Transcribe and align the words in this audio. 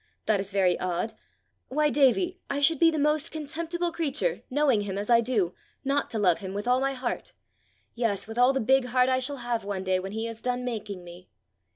That 0.25 0.39
is 0.39 0.51
very 0.51 0.79
odd! 0.79 1.13
Why, 1.67 1.91
Davie, 1.91 2.39
I 2.49 2.59
should 2.59 2.79
be 2.79 2.89
the 2.89 2.97
most 2.97 3.31
contemptible 3.31 3.91
creature, 3.91 4.41
knowing 4.49 4.81
him 4.81 4.97
as 4.97 5.11
I 5.11 5.21
do, 5.21 5.53
not 5.85 6.09
to 6.09 6.17
love 6.17 6.39
him 6.39 6.55
with 6.55 6.67
all 6.67 6.79
my 6.81 6.93
heart 6.93 7.33
yes, 7.93 8.25
with 8.25 8.39
all 8.39 8.51
the 8.51 8.59
big 8.61 8.85
heart 8.85 9.09
I 9.09 9.19
shall 9.19 9.37
have 9.45 9.63
one 9.63 9.83
day 9.83 9.99
when 9.99 10.13
he 10.13 10.25
has 10.25 10.41
done 10.41 10.65
making 10.65 11.03
me." 11.03 11.29